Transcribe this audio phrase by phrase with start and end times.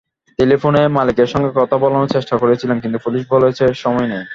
[0.39, 4.23] টেলিফোনে মালিকের সঙ্গে কথা বলানোর চেষ্টা করেছিলেন, কিন্তু পুলিশ বলেছে, সময় নেই।